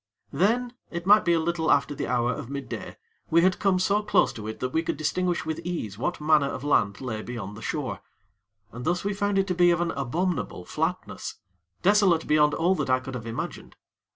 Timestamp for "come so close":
3.59-4.33